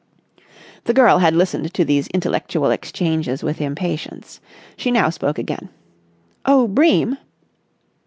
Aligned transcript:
The 0.85 0.95
girl 0.95 1.19
had 1.19 1.35
listened 1.35 1.71
to 1.75 1.85
these 1.85 2.07
intellectual 2.07 2.71
exchanges 2.71 3.43
with 3.43 3.61
impatience. 3.61 4.41
She 4.75 4.89
now 4.89 5.11
spoke 5.11 5.37
again. 5.37 5.69
"Oh, 6.43 6.67
Bream!" 6.67 7.19